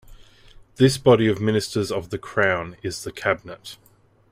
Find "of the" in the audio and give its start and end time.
1.91-2.17